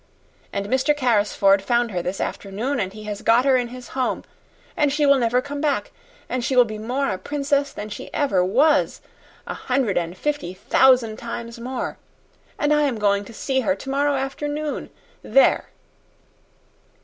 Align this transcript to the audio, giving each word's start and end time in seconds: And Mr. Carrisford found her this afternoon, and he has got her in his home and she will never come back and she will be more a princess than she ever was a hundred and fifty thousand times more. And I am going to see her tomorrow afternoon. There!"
And 0.51 0.65
Mr. 0.65 0.97
Carrisford 0.97 1.61
found 1.61 1.91
her 1.91 2.01
this 2.01 2.19
afternoon, 2.19 2.79
and 2.79 2.91
he 2.91 3.03
has 3.03 3.21
got 3.21 3.45
her 3.45 3.55
in 3.55 3.67
his 3.67 3.89
home 3.89 4.23
and 4.75 4.91
she 4.91 5.05
will 5.05 5.19
never 5.19 5.43
come 5.43 5.61
back 5.61 5.91
and 6.27 6.43
she 6.43 6.55
will 6.55 6.65
be 6.65 6.79
more 6.79 7.09
a 7.11 7.19
princess 7.19 7.71
than 7.71 7.87
she 7.87 8.11
ever 8.11 8.43
was 8.43 9.01
a 9.45 9.53
hundred 9.53 9.99
and 9.99 10.17
fifty 10.17 10.55
thousand 10.55 11.17
times 11.17 11.59
more. 11.59 11.99
And 12.57 12.73
I 12.73 12.81
am 12.85 12.97
going 12.97 13.25
to 13.25 13.31
see 13.33 13.59
her 13.59 13.75
tomorrow 13.75 14.15
afternoon. 14.15 14.89
There!" 15.21 15.65